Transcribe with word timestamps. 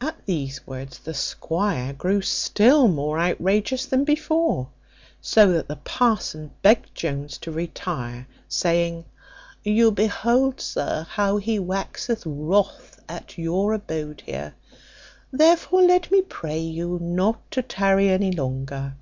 At 0.00 0.26
these 0.26 0.66
words 0.66 0.98
the 0.98 1.14
squire 1.14 1.92
grew 1.92 2.20
still 2.20 2.88
more 2.88 3.20
outrageous 3.20 3.86
than 3.86 4.02
before; 4.02 4.70
so 5.20 5.52
that 5.52 5.68
the 5.68 5.76
parson 5.76 6.50
begged 6.62 6.96
Jones 6.96 7.38
to 7.38 7.52
retire; 7.52 8.26
saying, 8.48 9.04
"You 9.62 9.92
behold, 9.92 10.60
sir, 10.60 11.06
how 11.10 11.36
he 11.36 11.60
waxeth 11.60 12.24
wrath 12.26 13.00
at 13.08 13.38
your 13.38 13.72
abode 13.72 14.24
here; 14.26 14.54
therefore 15.30 15.82
let 15.82 16.10
me 16.10 16.22
pray 16.22 16.58
you 16.58 16.98
not 17.00 17.48
to 17.52 17.62
tarry 17.62 18.08
any 18.08 18.32
longer. 18.32 18.94